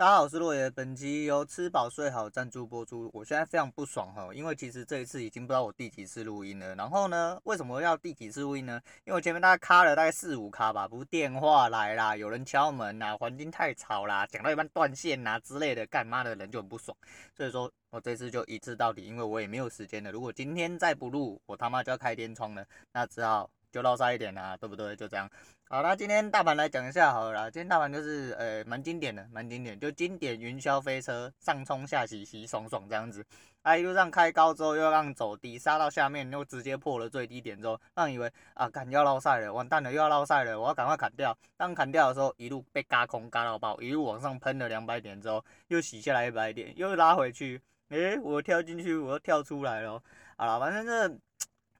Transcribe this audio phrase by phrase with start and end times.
[0.00, 0.70] 大家好，我是洛爷。
[0.70, 3.10] 本集由吃饱睡好赞助播出。
[3.12, 6.74] 我现在非常不爽哈，因为其实这一次已经不知道我第几次录音了。
[6.74, 8.80] 然后呢，为什么要第几次录音呢？
[9.04, 16.96] 因为我前面大概卡了大概四五卡吧，不是电话来啦，有人敲门呐，环境太吵啦，讲到一半断线呐之类的，干妈的人就很不爽。
[17.36, 20.10] 所以说我这次就一次到底，因为我也没有时间了。
[20.10, 22.64] 如果今天再不录，我他妈就要开天窗了，
[22.94, 23.50] 那只好。
[23.70, 24.94] 就唠叨一点啦，对不对？
[24.96, 25.28] 就这样。
[25.68, 27.50] 好啦，今天大盘来讲一下好了啦。
[27.50, 33.24] 今天大盘就是呃蛮经典的，蛮经典，就经典云霄飞车上冲下洗洗爽爽这样子。
[33.62, 41.36] 啊一路上开高之后又让走低，杀到下面又直接破了最低点之后，让以为啊赶要落赛了，完蛋了又要落赛了，我要赶快砍掉。
[41.56, 47.60] 当砍掉的时候，一路被嘎空嘎到爆，一路往上喷了两百点之后，又洗下来一百点，又拉回去。
[47.90, 50.02] 诶、我跳进去，我又跳出来了。
[50.36, 51.16] 好了，反正这。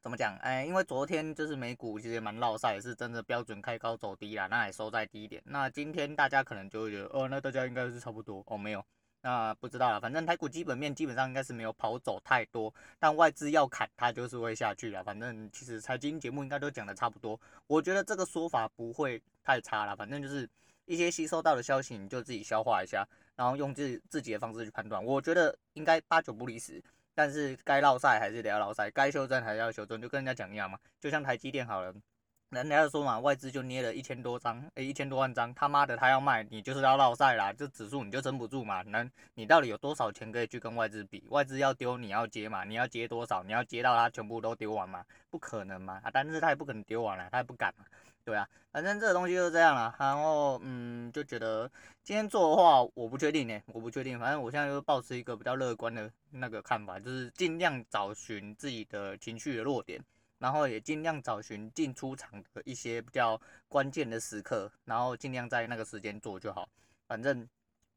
[0.02, 0.34] 怎么讲？
[0.38, 5.42] 哎，因为昨天就是美股其实也蛮落赛，是真的标准开高走低啦，那也收在低点。
[5.45, 8.82] 那今天大家可能就会觉得，哦，那大家应该是差不多哦，没有，
[9.20, 10.00] 那不知道了。
[10.00, 15.04] 反正台股基本面基本上应该是没有跑走太多，但外资要砍它就是会下去了。
[15.04, 19.95] 反正其实财经节目应该都讲的差不多，我觉得这个说法不会太差了。
[19.95, 20.48] 反正就是
[20.87, 25.04] 一些吸收到的消息，你就自己消化一下，然后用自自己的方式去判断。
[25.04, 26.82] 我觉得应该八九不离十。
[27.21, 30.79] 但是该落赛还是得要落赛，该修正还是要修正，就跟人家讲一样嘛。
[30.99, 31.93] 就像台积电好了，
[32.49, 38.80] 人家说嘛，外资就捏了一千多张，诶，一千多万张，他妈的他要卖，你就是要落赛啦，这指数你就撑不住嘛。
[38.87, 41.23] 那你到底有多少钱可以去跟外资比？
[41.29, 43.43] 外资要丢你要接嘛，你要接多少？
[43.43, 45.04] 你要接到他全部都丢完嘛？
[45.29, 47.85] 不可能嘛，啊，但是他也不可能丢完了，他也不敢嘛。
[48.24, 49.95] 对啊，反正这个东西就是这样了。
[49.99, 51.71] 然后，嗯，就觉得
[52.04, 54.18] 今天做的话，我不确定呢，我不确定。
[54.18, 60.01] 反正我现在就抱持一个比较乐观的那个看法，就是尽量找寻自己的情绪的弱点，
[60.38, 66.69] 然后也尽量找寻进出场的一些比较关键的时刻，然后尽量在那个时间做就好。
[67.09, 67.48] 反正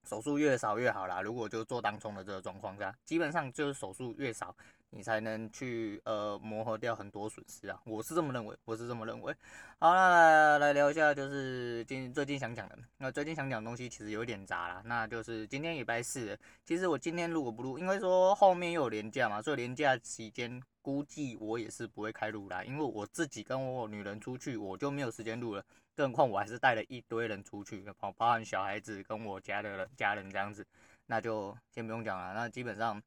[0.07, 1.21] 手术越少越好啦。
[1.21, 4.55] 如果就做当冲的这个状况下，基本上就是手术越少。
[4.95, 9.35] 你才能去呃磨合掉很多损失啊，我是这么认为，我是这么认为。
[9.79, 12.78] 好，那来，来聊一下，就是今最近想讲的。
[12.97, 25.66] 那最近想讲的东西其实有点杂啦，那就是今天礼拜四，其实我今天录不录，因为说后面又有连假嘛，所以连假期间估计我也是不会开录啦，因为我自己跟我女人出去，我就没有时间录了，
[25.96, 30.63] 更何况我还是带了一堆人出去，包包含小孩子跟我家的人家人这样子，
[31.07, 33.01] 那就先不用讲了，那基本上。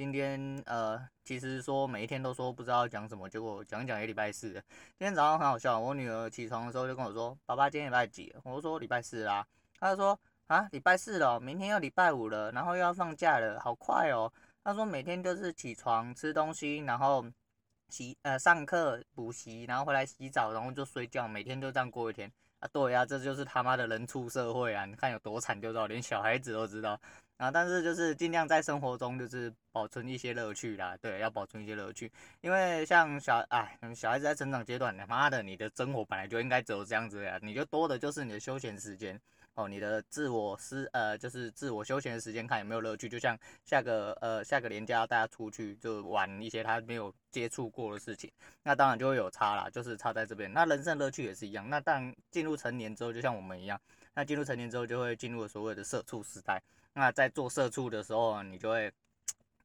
[0.00, 4.50] 今天呃，其实说每一天都说不知道讲什么，结果讲讲也礼拜四。
[4.50, 4.60] 今
[5.00, 9.46] 天早上很好笑，我女儿起床的时候就跟我说：“爸爸，今天礼拜几？”我说：“礼拜四啦。”
[9.78, 10.18] 她就说
[10.48, 14.32] ：“啊，礼拜四了，明天要礼拜五了，然后又要放假了，好快哦。”
[14.64, 17.22] 她说：“每天就是起床吃东西，然后
[17.90, 24.86] 洗呃上课补习，然后回来洗澡，然后就睡觉，每天就这样过一天啊。”对呀，这就是他妈的人畜社会啊！
[24.86, 26.98] 你看有多惨就知道，连小孩子都知道。
[27.40, 32.12] 啊，但是就是尽量在生活中就是保存一些乐趣啦，对，要保存一些乐趣，
[32.42, 39.18] 因为像小哎，小孩子在成长阶段，他妈的，你的生活本来就应该只有这样子呀，你就多的就是你的休闲时间
[39.54, 48.30] 哦，你的自我私呃，就是自我休闲的时间，看有没有乐趣，就像下个呃下个年假大家出去就玩一些他没有接触过的事情，
[48.62, 50.50] 那当然就会有差啦，就是差在这边。
[50.52, 53.78] 那人生乐趣也是一样，那当然进入成年之后，就像我们一样，
[54.14, 56.62] 那进入成年之后就会进入了所谓的社畜时代。
[56.94, 58.90] 那在做社畜的时候，你就会，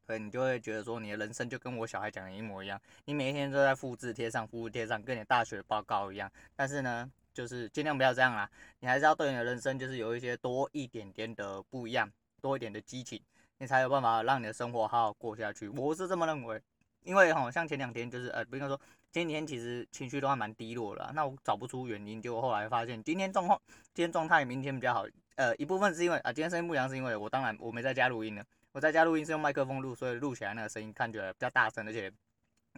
[0.06, 6.32] 对，你就会觉得说，你的人生就跟我小孩讲的一模一样，你每一天都在复制贴上，复制贴上，跟你大学报告一样。
[6.56, 12.10] 但是呢，就是尽量不要这样啦，你还是要对你的人生就是有一些多一点点的不一样，
[12.42, 13.22] 多一点的激情，
[13.58, 15.68] 你才有办法让你的生活好好过下去。
[15.68, 16.60] 我是这么认为，
[17.04, 18.80] 因为好像前两天就是呃，比如说
[19.12, 23.60] 前几天其实情绪都还蛮低落的，那我找不出原因，结果后来发现今天状况，
[23.94, 25.06] 今天状态，明天比较好。
[25.36, 28.44] 呃，一部分是因为啊，今天声音不一样，是因为我当然我没在家录音了。
[28.72, 32.12] 我在家录音是用麦克风录，所以录起来那个声音看起来比较大声，而且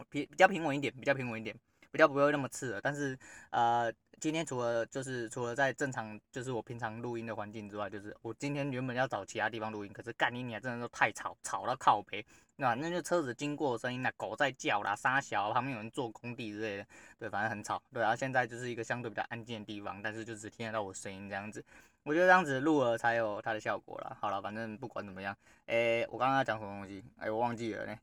[0.09, 1.55] 平比较平稳一点，比较平稳一点，
[1.91, 2.81] 比较不会那么刺耳。
[2.81, 3.17] 但是
[3.49, 12.23] 呃，今天除了就是除了在正常就是我平常录音的环境之外，就是我今天原本要找其他地方录音，可是干你娘真的都太吵，吵到靠边，
[12.55, 16.87] 那那就车子经过的声音，那狗在叫啦，沙小旁边有人做工地之类的，
[17.19, 17.79] 对，反正很吵。
[17.93, 21.63] 对，然后现在就是一个相对比较安静的地方，但是就只听得到我声音这样子。
[22.01, 24.17] 我觉得这样子录了才有它的效果啦。
[24.19, 25.37] 好了，反正不管怎么样，
[25.67, 27.03] 诶、我刚刚讲什么东西？
[27.19, 27.95] 诶、我忘记了呢。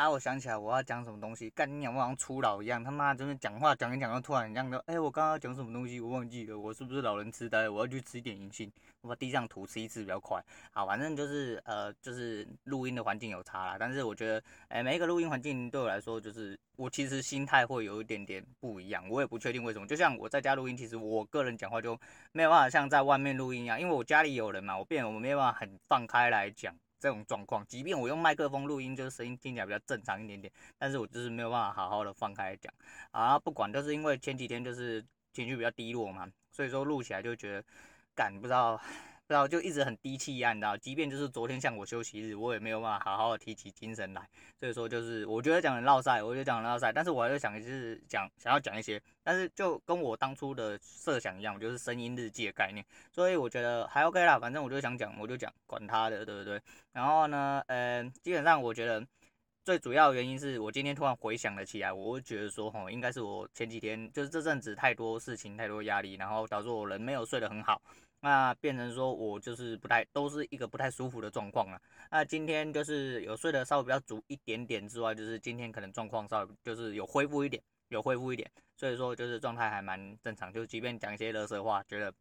[0.00, 7.68] 啊，我想起来我要讲什么东西，干你娘，我好像初老一样，他妈就是讲话讲一讲，就突然一样的，哎，我刚刚讲什么东西，我忘记了，我是不是老人痴呆？
[7.68, 10.42] 我要去吃一点银杏，我把地上吐吃一次比较快。
[10.70, 19.86] 好，反正就是呃，就是录音的环境有差啦，但是我觉得，哎，每一个录音环境对我来说，就是我其实心态会有一点点不一样，我也不确定为什么。
[19.86, 21.94] 就像我在家录音，其实我个人讲话就
[22.32, 26.74] 没有办法像在外面录音一样，因为我家里有人嘛，我变我没有办法很放开来讲。
[27.00, 32.72] 这种状况，即便我用麦克风录音，就是声音听起来比较正常一点点，但是我就是没有办法好好的放开讲
[33.10, 33.38] 啊。
[33.38, 35.02] 不管，就是因为前几天就是
[35.32, 37.64] 情绪比较低落嘛，所以说录起来就觉得，
[38.14, 38.80] 感不知道。
[39.30, 44.28] 然后就一直很低气压，你知道，即便就是昨天像我休息日，我也没有办法好好的提起精神来。
[44.58, 52.84] 所以说就是我觉得讲的绕赛，我觉得讲的绕赛，但是我还是想就是讲想要讲一些，但是就跟我当初的设想一样，我就是声音日记的概念。
[53.12, 56.60] 所以我觉得还 OK 啦，反正我就想讲我就讲，管他的，对不对？
[56.92, 59.06] 然后呢，呃，基本上我觉得
[59.64, 67.80] 最主要的原因是我今天突然回想了起来，我会觉得说，吼，应该是我前几天就是这阵子太多事情，太多压力，然后导致我人没有睡得很好。
[68.20, 71.80] 那变成说我就是不太都是一个不太舒服的状况了。
[72.10, 80.52] 那今天就是有睡得稍微比较足一点点之外，就是今天可能状况稍微就是有恢复一点，有恢复一点，所以说就是状态还蛮正常。
[80.52, 82.12] 就即便讲一些垃圾话，觉得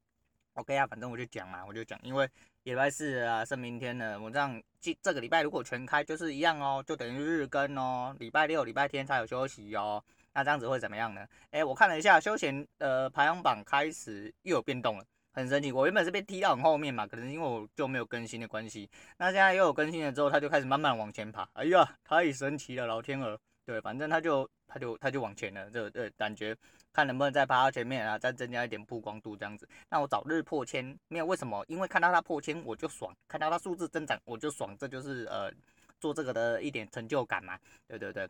[0.54, 2.30] OK 啊，反正我就讲嘛，我就讲，因为
[2.64, 10.02] 礼拜四啊，是明天了，我这样这这个礼拜如果全开就是一样哦，就等于日更哦，礼拜六、礼拜天才有休息哦。
[10.34, 11.28] 那这样子会怎么样呢？
[11.52, 15.04] 诶，我看了一下休闲呃排行榜，开始又有变动了。
[15.32, 18.90] 很神奇，我原本是被踢到很后面嘛，可能因为我就没有更新的关系。
[19.18, 21.48] 那现在又有更新了之后，他就开始慢慢往前爬。
[21.54, 23.40] 哎呀，太神奇了，老天鹅！
[23.66, 26.58] 对，反正他就他就他就往前了，这这感觉
[26.92, 29.70] 看能不能再爬到前面啊，再增加一点曝光度这样子。
[29.90, 31.64] 那我早日破千，没有为什么？
[31.68, 35.52] 因为看到他破千我就爽，看到他数字增长我就爽，这就是呃
[36.00, 37.60] 做这个的一点成就感嘛。
[37.88, 38.28] 对对对，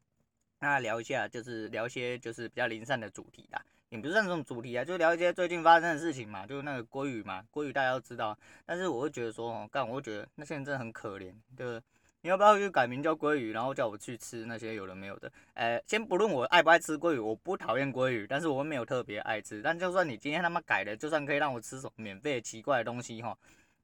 [0.60, 3.62] 那聊一下就是聊一些就是比较零散的主题啦。
[3.90, 11.82] 也不是这种主题啊，就聊一些最近发生的事情嘛，就是那个鲑鱼嘛，鲑鱼大家都知道，但是我会觉得说，哦，干，我会觉得那些人真的很可怜，对不对？
[12.22, 15.32] 你要不要去改名叫鲑鱼，然后叫我去吃那些有的没有的？
[15.56, 19.62] 呃，先不论我爱不爱吃鲑鱼，我不讨厌鲑鱼，但是我没有特别爱吃。
[19.64, 23.36] 但就算你今天他妈改了，就算可以让我吃什么免费奇怪的东西，哈。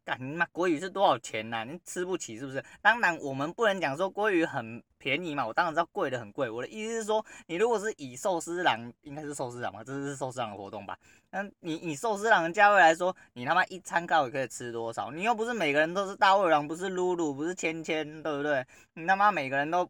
[0.06, 0.46] 干你妈！
[0.54, 2.64] 鲑鱼是多少钱呐、你吃不起是不是？
[2.80, 5.46] 当然，我们不能讲说鲑鱼很便宜嘛。
[5.46, 6.48] 我当然知道贵的很贵。
[6.48, 9.84] 我的意思是说，你如果是以寿司郎，应该是寿司郎吧？
[9.84, 10.96] 这是寿司郎的活动吧？
[11.32, 15.10] 那你以寿司郎的价位来说，你他妈一餐到底可以吃多少？
[15.10, 18.64] 你又不是每个人都是大胃王，不是露露，不是芊芊，对不对？
[18.94, 19.90] 你他妈每个人都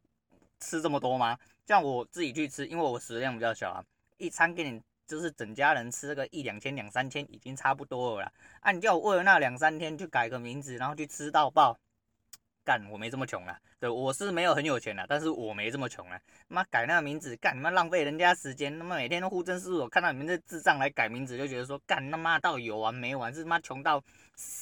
[0.62, 1.38] 吃这么多吗？
[1.68, 3.84] 像我自己去吃，因为我食量比较小啊，
[4.18, 4.82] 一餐给你。
[5.08, 8.32] 就是整家人吃个一两千两三千已经差不多了啦。
[8.62, 11.78] 啊，你叫我为了那两三天去改个名字，然后去吃到爆，
[12.64, 13.60] 干，我没这么穷啦。
[13.78, 16.20] 对，我是没有很有钱啦，但是我没这么穷啦。
[16.48, 18.80] 妈改那个名字，干，他妈浪费人家时间。
[18.80, 23.32] 他妈每天都户政事务所看到你们这智障来改名字，就觉得说，干他妈到有完没完？
[23.34, 24.04] 是他妈穷到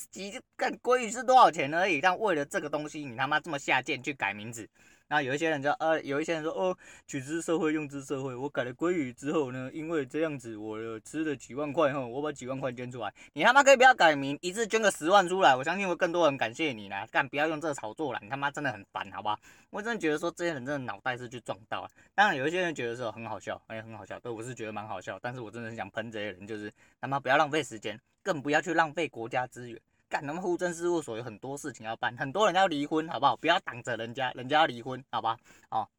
[0.09, 2.01] 几干鲑鱼是多少钱而已？
[2.01, 4.67] 但为了这个东西，你他妈这么下贱去改名字？
[5.13, 6.75] 那有一些人就呃，有一些人说哦，
[7.05, 8.33] 取之社会，用之社会。
[8.33, 13.13] 我改了鲑鱼之后呢，因为这样子，我吃了几万块后，我把几万块捐出来。
[13.33, 17.05] 你他妈可以不要改名，一次捐个十万出来，我相信会更多人感谢你啦。
[17.11, 19.37] 干，不要用这个炒作啦，你他妈真的很烦，好吧？
[19.69, 21.89] 我真的觉得说这些人真的脑袋是去撞到了。
[22.15, 25.19] 当然有一些人觉得说很好笑，哎，很好笑，对，我是觉得蛮好笑。
[25.21, 29.79] 但是我真的很想喷这些人，就是他妈不要浪费时间，更不要去浪费国家资源。
[30.13, 33.35] 干，他们户政事务所有很多事情要办，很多人要离婚，好不好？
[33.35, 35.35] 不要挡着人家，人家要离婚，好吧？
[35.71, 35.89] 哦，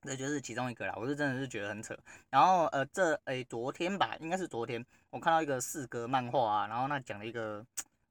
[0.00, 0.94] 这就是其中一个啦。
[0.96, 1.94] 我是真的是觉得很扯。
[2.30, 7.62] 然后呃，这诶、昨天吧，应该是昨天，我看到一个四格漫画啊，然后那讲了一个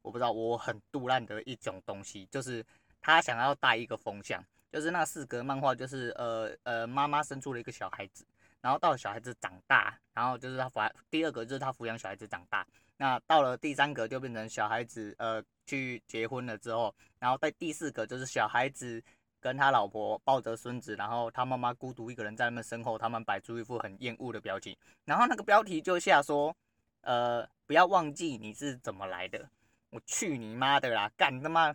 [0.04, 2.64] 我不知道我很杜烂的一种东西，就是
[3.02, 4.40] 他想要带一个风向，
[4.72, 8.24] 就是那四格漫画就是呃呃，妈妈生出了一个小孩子，
[8.62, 12.64] 然后到小孩子长大，然后就是他抚第二个就是他抚养小孩子长大。
[13.02, 19.02] 那到了第三个就变成小孩子，呃，去结婚了之后，然后在第四个就是小孩子
[19.40, 24.76] 跟他老婆抱着孙子，然后他妈妈孤独一个人在他们身后，他们摆出一副很厌恶的表情，
[25.06, 26.54] 然后那个标题就下说，
[27.00, 29.50] 呃，不要忘记你是怎么来的，
[29.92, 31.74] 我去你妈的啦，干他妈，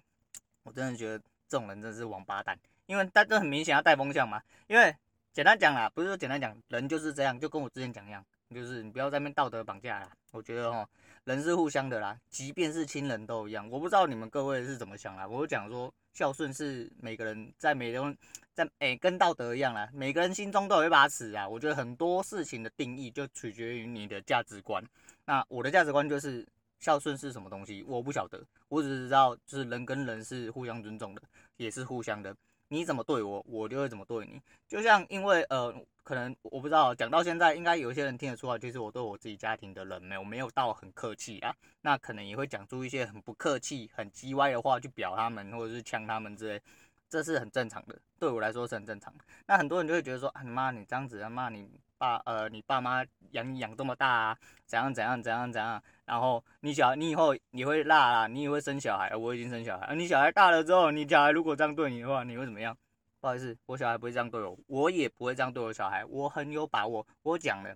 [0.63, 4.95] 我真的觉得这种人真是王八蛋，因为他这很明显要带风向嘛，因为
[5.33, 10.89] 简单讲啦，不是说简单讲，人就是这样，就跟我之前讲一样，就是你不要在那道德绑架啦，我觉得哦。
[11.25, 13.67] 人是互相的啦，即便是亲人都一样。
[13.71, 15.27] 我不知道你们各位是怎么想啦。
[15.27, 18.19] 我讲说孝顺是每个人在每个人
[18.53, 21.49] 在诶、跟道德一样啦，每个人心中都有一把尺啊。
[21.49, 24.85] 我觉得很多事情的定义就取决于你的价值观。
[25.25, 26.47] 那我的价值观就是
[26.79, 31.23] 孝顺是什么东西，我不晓得，我只知道就是人跟人是互相尊重的，
[31.57, 32.37] 也是互相的。
[32.75, 34.43] 你怎么对我，我就会怎么对你。
[34.67, 46.61] 就像因为呃，可能我不知道，讲到现在，应该有一些人听得出来，就是我对我自己家庭的人没有没有到很客气啊，那可能也会讲出一些很不客气、很叽歪的话去表他们，或者是呛他们之类，
[47.09, 49.25] 这是很正常的，对我来说是很正常的。
[49.47, 51.71] 那很多人就会觉得说，啊你妈你这样子，他妈你
[52.05, 55.83] 爸呃你爸妈养你养这么大啊，怎样怎样怎样怎样。
[56.05, 59.95] 然后你小你以后你会辣啦，你也会生小孩，我已经生小孩。
[59.95, 62.77] 你小孩大了之后，你小孩如果这样对你的话，你会怎么样？
[63.21, 66.05] 不好意思，我小孩不会这样对我，我也不会这样对我小孩。
[66.05, 67.75] 我很有把握，我讲了，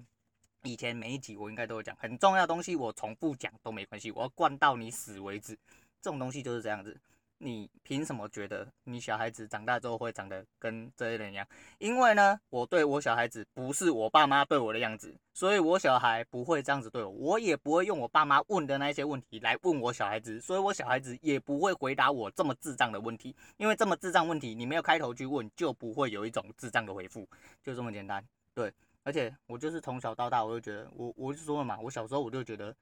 [0.63, 5.57] 以前每一集我应该都有讲，很重要的东西我重复讲都没关系，我要灌到你死为止。
[6.03, 6.95] 这种东西就是这样子。
[7.41, 11.47] 你凭什么觉得你小孩子长大之后会长得跟这些人一样？
[11.79, 27.29] 因为呢，我对我小孩子不是我爸妈对我的样子，所以我小孩不会这样子对我，我也不会用我爸妈问的那些问题来问我小孩子，所以我小孩子也不会回答我这么智障的问题，因为这么智障问题你没有开头去问，就不会有一种智障的回复，
[27.63, 28.25] 就这么简单。
[28.53, 28.73] 对，
[29.05, 32.75] 而且我就是从小到大，我就觉得，我我就说了嘛，我小时候我就觉得。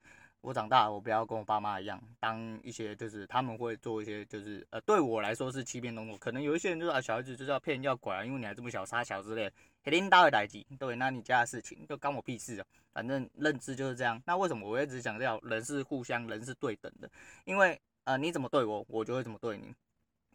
[0.47, 6.17] 我长大，我不要跟我爸妈一样，当一些就是他们会做一些就是呃，对我来说是欺骗动作。
[6.17, 10.65] 可能有一些人就是啊，小孩子就是要骗要拐啊，因为你还这么小，杀小之类的，肯定大会代志。
[10.79, 12.65] 对，那你家的事情就关我屁事啊。
[12.93, 14.23] 反正认知就是这样。
[14.25, 17.11] 那为什么我一直强调人是互相，人是对等的？
[17.43, 19.75] 因为呃，你怎么对我，我就会怎么对你。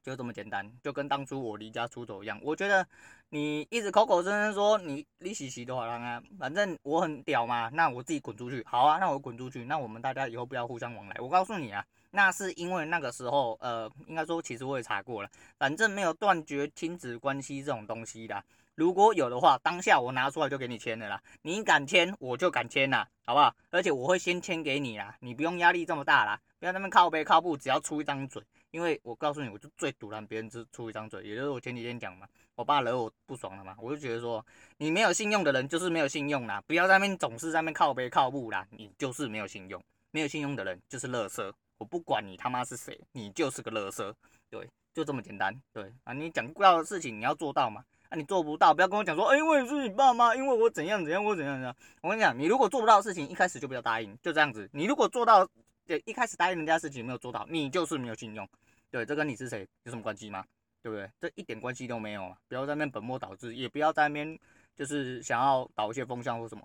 [0.02, 2.38] 就这么简单，就跟当初我离家出走一样。
[2.42, 2.87] 我觉得
[3.28, 8.64] 你一直口口声声说你你喜喜的话，啊，反正我很屌嘛，那我自己滚出去。
[8.66, 11.16] 好啊，那我滚出去，那我们大家以后不要互相往来。
[11.21, 18.42] 我告诉你啊，那是因为那个时候，呃，应该说其实我也查过了，反正没有断绝亲子关系这种东西的。
[18.75, 21.23] 如果有的话，当下我拿出来就给你签了啦。
[21.42, 23.54] 你敢签，我就敢签啦，好不好？
[23.71, 28.42] 而且我会先签给你啦，你不用压力这么大啦，不要那么靠背靠步，只要出一张嘴。
[28.72, 34.44] 因为我告诉你，我就最堵拦别人之出一张嘴，也就是我前几天讲嘛，我爸惹我不爽了嘛，我就觉得说，
[34.78, 44.10] 你没有信用的人就是没有信用啦，不要在那边总是在那边靠背靠步啦，你就是没有信用，没有信用的人就是垃圾，我不管你他妈是谁，你就是个垃圾，
[44.48, 55.46] 对，就这么简单，对啊，你讲不到的事情你要做到嘛，啊你做不到，不要跟我讲说，哎，因为是你爸妈，因为我怎样怎样，我怎样怎样，我跟你讲，你如果做不到的事情，一开始就不要答应，就这样子，你如果做到。
[55.84, 58.48] 对，一开始答应人家事情没有做到，你就是没有信用。
[58.92, 60.44] 对，这跟你是谁有什么关系吗？
[60.82, 61.11] 对不对？
[61.18, 62.37] 这一点关系都没有。
[62.46, 64.38] 不要在那边本末倒置，也不要在那边
[64.76, 66.62] 就是想要导一些风向或什么。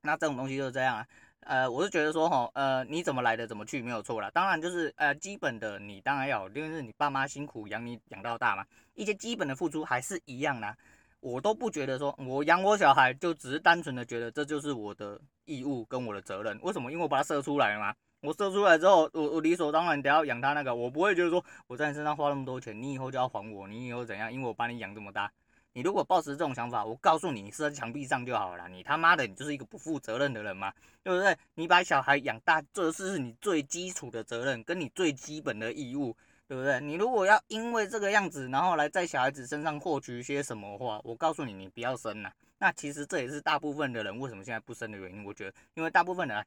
[0.00, 1.06] 那这种东西就是这样啊。
[1.40, 4.30] 呃，我是觉得说哈，呃，你怎么来的怎么去没有错啦。
[4.30, 8.64] 当然就是呃，基本的你当然要，因为是你爸妈辛苦养你养到大嘛，
[8.94, 10.74] 一些基本的付出还是一样的。
[11.20, 16.58] 我都不觉得说我养我小孩就只是单纯的觉得这就是我的义务跟我的责任。
[16.62, 16.90] 为什么？
[16.90, 17.94] 因为我把他生出来了嘛。
[18.22, 24.30] 我生出来之后，我我理所当然得要养他那个，我不会觉得说我在你身上花那么多钱，你以后就要还我，你以后怎样？
[24.30, 25.32] 因为我把你养这么大，
[25.72, 28.68] 你如果抱持这种想法，我告诉你，你射在墙壁上就好了。
[28.68, 30.70] 你他妈的，你就是一个不负责任的人嘛，
[31.02, 31.34] 对不对？
[31.54, 36.14] 你把小孩养大，这是你最基础的责任，跟你最基本的义务，
[36.46, 36.78] 对不对？
[36.78, 42.30] 你如果要因为这个样子，然后来在小孩子身上获取一些什么话，我告诉你，你不要生了。
[42.58, 45.24] 那其实这也是大部分的人为什么现在不生的原因。
[45.24, 46.44] 我觉得，因为大部分人。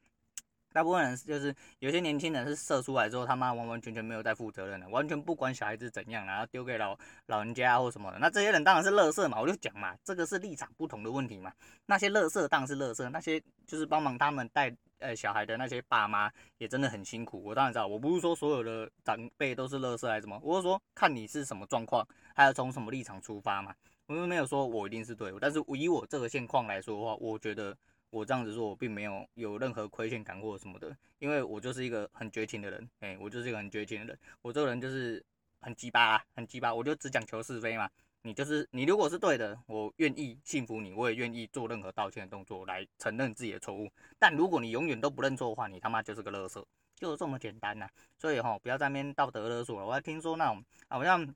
[0.73, 8.17] 大部分人就是有些年轻人是射出来之后，他妈完完全全没有在负责任的，完全不管小孩子怎样，然后丢给老老人家或什么的。
[8.19, 11.53] 那这些人当然是乐色嘛，我就讲嘛，这个是立场不同的问题嘛。
[11.85, 17.43] 那些乐色当然是乐色，那些就是帮忙他们带呃小孩的那些爸妈也真的很辛苦。
[17.43, 23.73] 我当然知道，我不是说所有的长辈都是乐色还是什么，我是说看你是什么状况，还有从什么立场出发嘛。
[24.07, 27.77] 我们没有说我一定是对，但是以我这个现况来说的话，我觉得。
[28.13, 35.25] 我这样子说，我并没有有任何亏欠感或什么的，因为我就是一个很绝情的人，哎、我就是一个很绝情的人，我这个人就是
[35.59, 37.89] 很鸡巴啊，很鸡巴，我就只讲求是非嘛。
[38.21, 43.89] 你就是你，如果是对的，我愿意信服你，我也愿意做任何道歉的动作来承认自己的错误。
[44.19, 46.63] 但如果你永远都不认错的话，你他妈就是个垃圾，
[46.95, 47.89] 就是这么简单呐、
[48.19, 49.87] 所以齁，不要在那边道德勒索了。
[49.87, 51.33] 我还听说那种好像。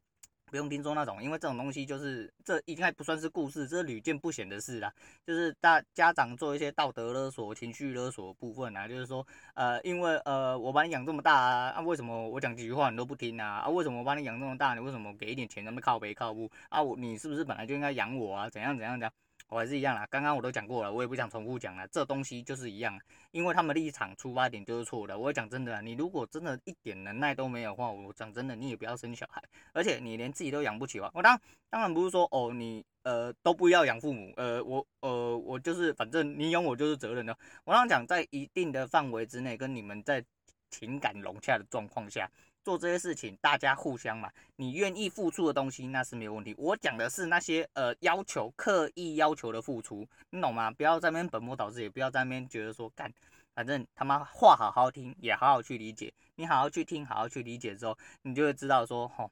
[0.49, 4.91] 不用听说那种，因为这种东西就是这应该不算是故事，这是屡见不鲜的事啦。
[5.25, 9.25] 就是大家长做一些道德勒索、情绪勒索部分啊，就是说，
[9.55, 13.59] 呃，因为呃我把你养这么大啊，啊为什么我讲几句话你都不听啊？
[13.65, 16.81] 啊为什么我把你养这么大，你为什么给一点钱那么靠背靠不啊？
[16.81, 18.49] 我你是不是本来就应该养我啊？
[18.49, 19.13] 怎样怎样怎样？
[19.49, 21.87] 我还是一样啦，刚刚我都讲过了，我也不想重复讲了。
[21.87, 22.99] 这东西就是一样，
[23.31, 25.17] 因为他们立场出发点就是错的。
[25.17, 29.41] 我讲真的，你如果真的一点能耐都没有的话，我讲真的，你也不要生小孩。
[29.71, 31.39] 而且你连自己都养不起的话，我当
[31.69, 37.37] 当然不是说哦，你呃都不要养父母，呃我呃我就是反正你养我就是责任的。
[37.63, 40.21] 我刚讲在一定的范围之内，跟你们在
[40.69, 42.29] 情感融洽的状况下。
[42.67, 46.53] 做这些事情，大家互相嘛，你愿意付出的东西那是没有问题。
[46.57, 50.69] 我讲的是那些呃要求刻意要求的付出，你懂吗？
[50.71, 53.09] 不要在那边本末倒置，也不要在那边觉得说干，
[53.55, 56.13] 反正他妈话好好听，也好好去理解。
[56.35, 59.31] 你好好去听，好好去理解之后，你就会知道说，吼，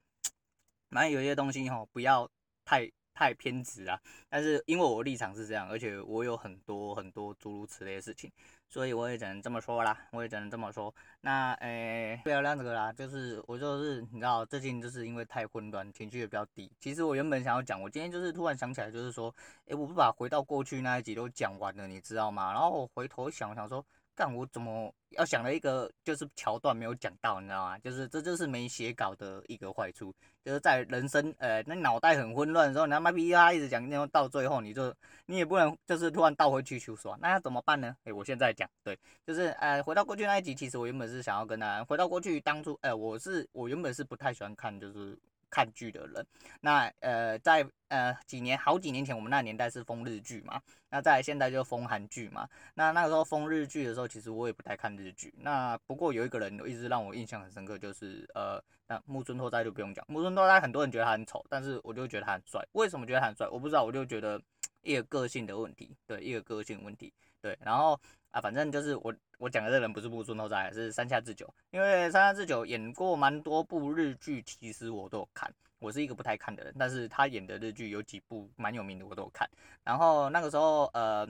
[0.92, 2.30] 反正有些东西吼，不要
[2.64, 2.90] 太。
[3.18, 3.98] 太偏执啊！
[4.28, 8.30] 但是因为我立场是这样，而且我有很多很多诸如此类的事情，
[8.68, 9.98] 所以我也只能这么说啦。
[10.12, 10.94] 我也只能这么说。
[11.22, 16.72] 那诶、不要让这个啦，就是我就是你知道，最近就是因为太混乱，情绪也比较低。
[16.80, 19.34] 其实我原本想要讲，我今天就是突然想起来，就是说，
[19.66, 22.52] 诶、我不把回到过去那一集都讲完了，你知道吗？
[22.52, 23.86] 然后我回头想想说。
[24.16, 27.78] 但我怎么要想了一个就是桥段没有讲到，你知道吗？
[27.80, 34.94] 就是这就是没写稿的一个坏处，就是在人生呃那脑袋很混乱的时候，你他妈逼他一直讲，然后到最后你就
[35.26, 37.96] 你也不能就是突然倒回去去说，那要怎么办呢？
[38.06, 45.18] 诶、我现在讲，对，就是呃回到过去那一集，其实我原本是想要跟他回到过去当初，呃我是我原本是不太喜欢看就是。
[45.50, 46.26] 看剧的人，
[46.62, 52.48] 那呃，在呃几年好几年前，我们那年代是疯日剧嘛，那在现在就疯韩剧嘛。
[52.74, 55.34] 那那个时候疯日剧的时候，其实我也不太看日剧。
[55.38, 62.66] 那不过有一个人一直让我印象很深刻，就是呃，那木村拓哉就不用讲，木村拓哉很多人觉得他很丑，但是我就觉得他很帅。
[62.74, 63.48] 为什么觉得他很帅？
[63.50, 64.42] 我不知道，我就觉得
[64.82, 68.00] 一个个性的问题，对，一个个性问题，对，然后。
[68.36, 71.48] 啊，反正就是我我讲的这个人不是木村拓哉，是山下智久。
[71.72, 75.50] 因为山下智久演过蛮多部日剧，其实我都有看。
[75.80, 79.50] 我是一个不太看的人，但是他演的日剧有几部蛮有名的，我都有看。
[79.86, 81.26] 然后那个时候，呃，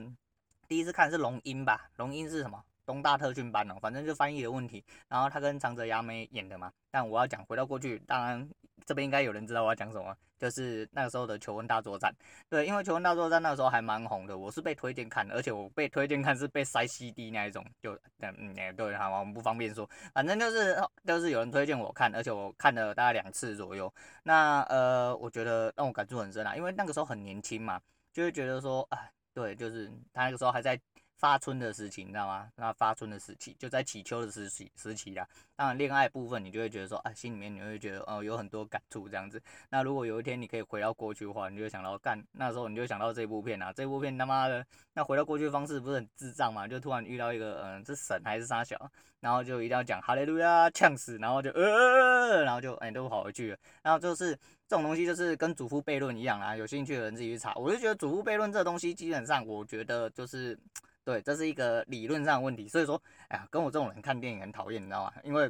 [0.66, 2.60] 第一次看是龙樱吧，龙樱是什么？
[2.86, 4.82] 东大特训班哦，反正就翻译的问题。
[5.08, 6.72] 然后他跟长泽雅美演的嘛。
[6.90, 8.48] 但我要讲回到过去，当然。
[8.84, 12.12] 这边应该有人知道我要讲什么，就是那个时候的《求婚大作战》。
[12.48, 23.92] 对，因为《求婚大作战》那个时候还蛮红的，我是被推荐看，而且我被推荐看是被塞 CD 那一种，就嗯嗯对，好，我们不方便说，反正就是就是有人推荐我看，而且我看了大概两次左右。
[24.22, 27.80] 那呃，我觉得让我感触很深啊，因为那个时候很年轻嘛，
[28.12, 30.78] 就会觉得说，哎，对，就是他那个时候还在。
[31.16, 32.48] 发春的时期，你知道吗？
[32.56, 35.26] 那发春的时期就在起秋的时期时期啦。
[35.56, 39.42] 当然，恋爱部分你就会觉得说，啊，心里面你会觉得，哦，有很多感触这样子。
[39.70, 46.68] 那如果有一天你可以回到过去的话，你就会想到干，那时候你就想到这部片啊，这部片他妈的，那回到过去的方式不是很智障嘛？
[46.68, 48.78] 就突然遇到一个，嗯，这神还是啥小，
[49.20, 53.58] 然后就一定要讲哈利路亚，呛死，然后就呃，然后就哎都跑回去了。
[53.82, 54.36] 然后就是
[54.68, 57.54] 这种东西就是跟祖父悖论一样啊，有兴趣的人自己去查。
[57.54, 60.58] 我就觉得祖父悖论这东西基本上，我觉得就是。
[61.06, 65.12] 对，这是一个理论上的问题，所以说，哎呀，跟我这种人看电影很讨厌，你知道吗？
[65.22, 65.48] 因为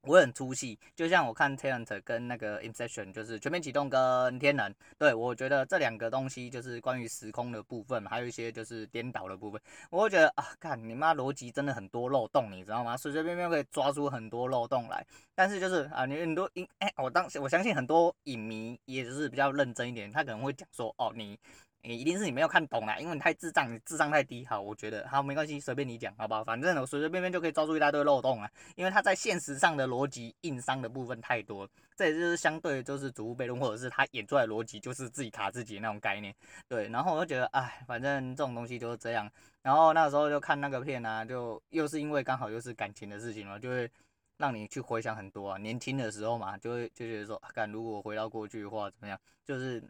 [0.00, 12.96] 我很粗细，就像我看 Talent 跟那个 Inception，就是全面启动跟天能，对，我觉得这两个东西就是关于时空的部分，还有一些就是颠倒的部分，我会觉得啊，看你妈逻辑真的很多漏洞，你知道吗？
[12.96, 21.38] 随随便便可以抓出很多漏洞来，但是就是啊，你很多影，哎，我当时我相信很多影迷也就是比较认真一点，他可能会讲说，哦，你。
[21.88, 24.44] 你一定是你没有看懂啦，因为你太智障，你智商太低。
[24.44, 26.44] 好，我觉得好没关系，随便你讲，好不好？
[26.44, 36.34] 反正我随随便便就可以抓住一大堆漏洞啊，因为他在现实上的逻辑硬伤的部分太多，这也就是相对就是祖父悖论，或者是他演出来的逻辑就是自己卡自己的那种概念。
[36.68, 39.26] 对，然后我就觉得，哎，反正这种东西就是这样。
[39.62, 43.90] 然后那时候就看那个片啊，就又是因为刚好又是感情的事情嘛，就会
[44.36, 49.82] 让你去回想很多啊，年轻的时候嘛，就会就觉得说，看如果回到过去的话怎么样，就是。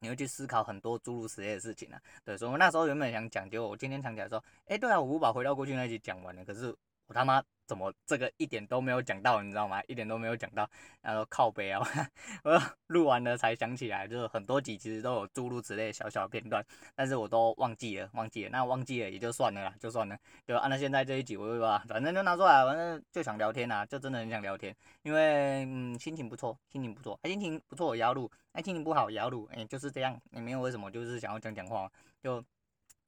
[0.00, 6.74] 你会去思考很多诸如此类的事情啊，对，所以我那时候原本想讲，就我今天想起来说，哎，对啊，我不把回到过去那一集讲完了，可是
[7.08, 9.82] 我他妈怎么这个一点都没有讲到，你知道吗？
[9.88, 10.68] 一点都没有讲到，
[11.02, 11.80] 然后靠北啊，
[12.44, 20.16] 我录完了才想起来，就是很多集其实都有诸如此类小小的片段，但是我都忘记了，忘记了，那忘记了也就算了啦，就算了，
[20.46, 28.30] 就按照现在这一集我会把，反正就拿出来，反正就想聊天啊，就真的很想聊天，因为嗯心情不错，心情不错，哎心情不错我也要录。
[28.52, 31.88] 爱情不好也要录，哎，就是这样，也没有为什么，就是想要讲讲话，
[32.20, 32.42] 就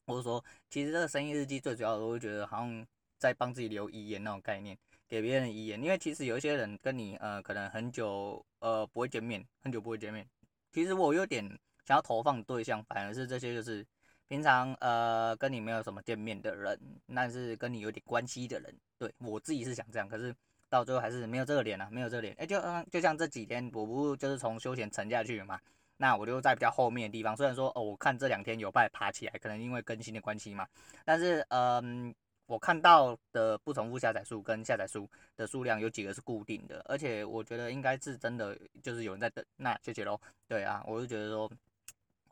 [0.07, 2.87] 或者说，其实这个生意日记最主要的，我会觉得好像
[3.21, 10.27] 在帮自己留遗言那种概念，给别人遗言，因为其实有一些人跟你呃可能很久呃不会见面，很久不会见面，
[10.73, 11.47] 其实我有点
[11.85, 13.87] 想要投放对象，反而是这些就是
[14.27, 16.81] 平常呃跟你没有什么见面的人，
[17.15, 20.35] 但是跟你有点关系的人，对，我自己是想这样，可是。
[20.71, 25.59] 到最后还是没有这个脸啊，没有这个脸，哎、就嗯，就像这几天我不就是从休闲沉下去嘛，
[25.97, 30.65] 那我就在比较后面的地方，虽然说哦，我看这两天有办法爬起来，可能因为更新的关系嘛，
[31.05, 32.15] 但是嗯，
[32.51, 41.49] 我看到的不重复下载数跟下载数的数量有几个是固定的，而且我觉得应该是真的，就是有人在等，那谢谢喽，对啊，我就觉得说，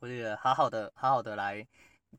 [0.01, 1.65] 我就觉得好好的，好好的来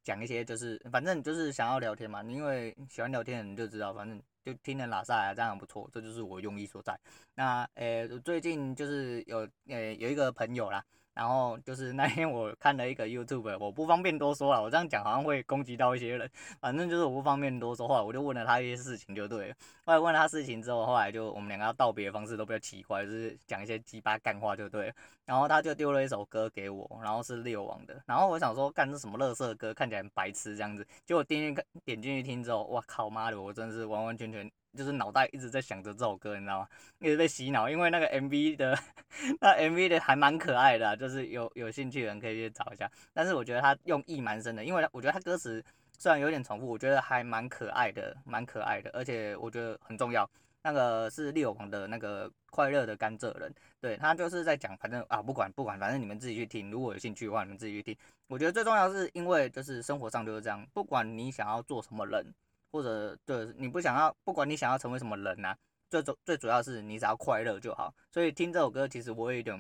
[0.02, 4.22] 讲一些，就是反正就是想要聊天嘛，因为喜欢聊天的人就知道，反正。
[4.42, 6.98] 就听人拉赛啊，这样很不错，这就是我用意所在。
[7.36, 10.84] 那诶、欸，最近就是有诶、欸、有一个朋友啦。
[11.20, 19.56] 然后就是那天我看了一个 YouTube，我不方便多说了，我这样讲好像会攻击到一些人，反正就是我不方便多说话，我就问了他一些事情就对了。
[19.84, 24.94] 后来问了他事情之后，后来就我们两个要道别的方式都比较奇怪，就是讲一些鸡巴干话就对了。
[25.26, 28.02] 然后他就丢了一首歌给我，然后是六王的。
[28.06, 30.88] 然后我想说，干这什么垃圾歌，看起来很白痴这样子。
[31.06, 34.50] 结果点进去点进去听之后，哇靠妈的，我真的是完完全全。
[34.78, 36.68] 就是脑袋一直在想着这首歌，你知道吗？
[37.00, 38.78] 一直被洗脑，因为那个 MV 的，
[39.42, 42.90] 那 MV 的还蛮可爱的，就是有有兴趣的人可以去找一下。
[43.14, 45.64] 但是我觉得他用意蛮深的，因为我觉得他歌词
[45.98, 50.30] 虽然有点重复，我觉得还蛮可爱的，蛮可爱的，而且我觉得很重要。
[50.62, 57.98] 那个是利友王的那个快乐的甘蔗人，对，他就是在讲，反正啊不管不管，反正你们自己去听，如果有兴趣的话，你们自己去听。
[58.28, 62.26] 我觉得最重要是因为就是生活上就是这样，不管你想要做什么人。
[62.72, 65.58] 或者对，你不想要，不管你想要成为什么人呐、啊，
[65.90, 67.94] 最主最主要是你只要快乐就好。
[68.12, 69.58] 所以听这首歌，其实我有一点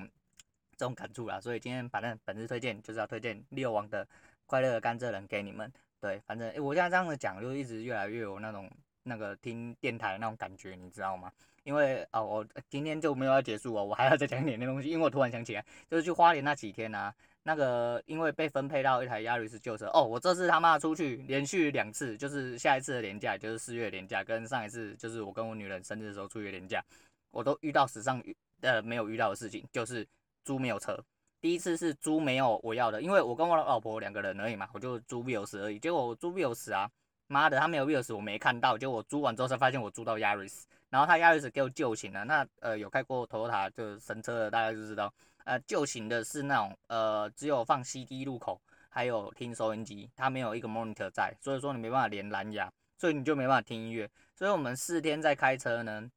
[0.77, 1.39] 这种感触啦。
[1.41, 4.05] 所以今天反正本次推荐就是要推荐六王的
[4.45, 5.71] 《快乐的甘蔗人》给你们。
[5.99, 8.69] 对，反正、我现在这样子讲，就一直越来越有那种
[9.03, 11.31] 那个听电台那种感觉，你知道吗？
[11.63, 17.13] 因为哦，我今天就没有要结束哦，我还要再讲一点那东西，因为我突然想起来，就是去花莲那几天啊。
[17.43, 26.83] 那个因为被分配到一台亚瑞斯旧车哦，我这次他妈出去连续两次，就是下一次的连假，就是四月连假，跟上一次就是我跟我女人生日的时候出去连假，
[27.31, 28.21] 我都遇到史上
[28.61, 30.05] 呃没有遇到的事情，就是
[30.43, 30.97] 租没有车。
[31.41, 35.79] 第一次是租没有我要的，因为我跟我老婆两个人而已嘛，我就租 Vios 而已。
[35.79, 36.91] 结果我租 Vios 啊，
[37.27, 42.25] 妈的他没有 Vios 我没看到，结果我租完之后才发现我租到亚瑞斯，然后他亚瑞斯给我旧型了。
[42.25, 45.13] 那呃有开过 Toyota 就神车的，大家就知道。
[45.49, 54.07] 呃，旧型的是那种呃，只有放 CD 入口，还有听收音机，它没有一个 monitor 在，所以说你没办法连蓝牙，所以你就没办法听音乐。
[54.35, 56.07] 所以我们四天在开车呢，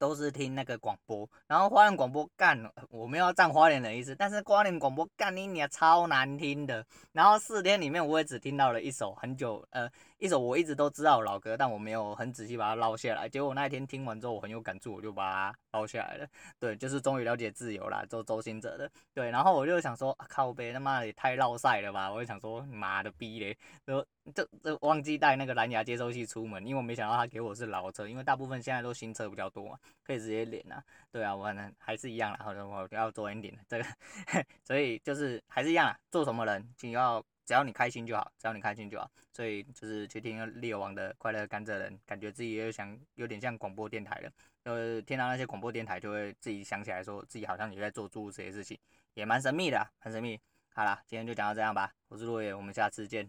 [0.00, 6.84] 都是听那个广播，然后花莲广播干，我没有要赞花莲的意思，但是花莲广播干你娘超难听的。
[7.12, 9.88] 然后四天里面我也只听到了一首很久呃。
[10.22, 13.28] 一首我一直都知道的老歌，但我没有很仔细把它捞下来。
[13.28, 16.28] 结果那一天听完之后，我很有感触，我就把它捞下来了。
[16.60, 18.88] 对，就是终于了解自由啦，周周星哲的。
[19.12, 22.08] 对，然后我就想说，靠北他妈的也太绕赛了吧！
[22.12, 24.00] 我就想说，妈的逼嘞，就
[24.32, 30.80] 就就忘记带那个蓝牙接收器出门，因为我没想到他给我是老车，因为大部分现在都新车比较多嘛，可以直接连啊。
[31.10, 33.84] 对啊，我可能还是一样啦，好的，我要做 ending 这个，
[34.62, 37.20] 所以就是还是一样啦，做什么人，请要。
[37.44, 44.30] 只要你开心就好，只要你开心就好，所以就是去听猎王的《快乐甘蔗人》，感觉自己又想有点像广播电台了。
[44.64, 48.78] 呃，听到那些广播电台，就会自己想起来说自己好像也在做做这些事情，
[49.14, 50.40] 也蛮神秘的，很神秘。
[50.74, 53.28] 好啦，今天就讲到这样吧，我是落叶，我们下次见。